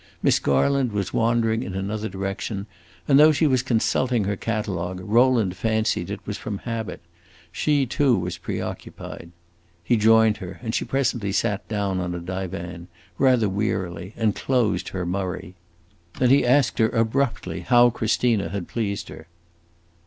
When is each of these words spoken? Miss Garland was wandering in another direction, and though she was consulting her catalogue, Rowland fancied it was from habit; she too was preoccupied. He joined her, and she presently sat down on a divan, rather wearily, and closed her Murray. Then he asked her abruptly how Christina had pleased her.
Miss 0.23 0.39
Garland 0.39 0.93
was 0.93 1.13
wandering 1.13 1.61
in 1.61 1.75
another 1.75 2.09
direction, 2.09 2.65
and 3.07 3.19
though 3.19 3.31
she 3.31 3.45
was 3.45 3.61
consulting 3.61 4.23
her 4.23 4.35
catalogue, 4.35 4.99
Rowland 5.03 5.55
fancied 5.55 6.09
it 6.09 6.25
was 6.25 6.39
from 6.39 6.57
habit; 6.57 7.01
she 7.51 7.85
too 7.85 8.17
was 8.17 8.39
preoccupied. 8.39 9.29
He 9.83 9.97
joined 9.97 10.37
her, 10.37 10.59
and 10.63 10.73
she 10.73 10.85
presently 10.85 11.31
sat 11.31 11.67
down 11.67 11.99
on 11.99 12.15
a 12.15 12.19
divan, 12.19 12.87
rather 13.19 13.47
wearily, 13.47 14.15
and 14.17 14.33
closed 14.33 14.89
her 14.89 15.05
Murray. 15.05 15.53
Then 16.17 16.31
he 16.31 16.47
asked 16.47 16.79
her 16.79 16.89
abruptly 16.89 17.59
how 17.59 17.91
Christina 17.91 18.49
had 18.49 18.67
pleased 18.67 19.07
her. 19.09 19.27